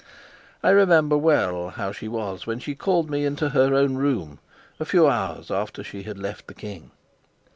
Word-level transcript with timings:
I 0.63 0.71
remember 0.71 1.15
well 1.15 1.69
how 1.69 1.91
she 1.91 2.07
was 2.07 2.47
when 2.47 2.57
she 2.57 2.73
called 2.73 3.07
me 3.11 3.23
into 3.23 3.49
her 3.49 3.75
own 3.75 3.97
room, 3.97 4.39
a 4.79 4.83
few 4.85 5.05
hours 5.05 5.51
after 5.51 5.83
she 5.83 6.01
had 6.01 6.17
left 6.17 6.47
the 6.47 6.55
king. 6.55 6.89